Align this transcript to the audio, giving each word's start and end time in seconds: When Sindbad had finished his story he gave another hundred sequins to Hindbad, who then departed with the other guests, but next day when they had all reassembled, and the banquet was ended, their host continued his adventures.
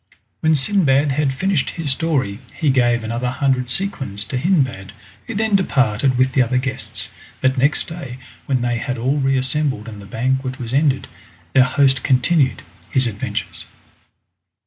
When 0.39 0.55
Sindbad 0.55 1.11
had 1.11 1.31
finished 1.31 1.69
his 1.69 1.91
story 1.91 2.39
he 2.59 2.71
gave 2.71 3.03
another 3.03 3.29
hundred 3.29 3.69
sequins 3.69 4.23
to 4.23 4.35
Hindbad, 4.39 4.93
who 5.27 5.35
then 5.35 5.55
departed 5.55 6.17
with 6.17 6.31
the 6.31 6.41
other 6.41 6.57
guests, 6.57 7.11
but 7.39 7.55
next 7.55 7.87
day 7.87 8.17
when 8.47 8.61
they 8.61 8.79
had 8.79 8.97
all 8.97 9.17
reassembled, 9.19 9.87
and 9.87 10.01
the 10.01 10.07
banquet 10.07 10.57
was 10.57 10.73
ended, 10.73 11.07
their 11.53 11.65
host 11.65 12.03
continued 12.03 12.63
his 12.89 13.05
adventures. 13.05 13.67